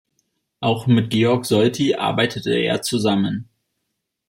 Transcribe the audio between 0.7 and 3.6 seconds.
mit Georg Solti arbeitete er zusammen.